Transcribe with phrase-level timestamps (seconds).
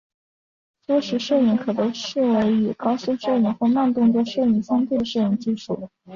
[0.83, 5.91] 缩时摄影可被视为与高速摄影或慢动作摄影相对的摄影技术。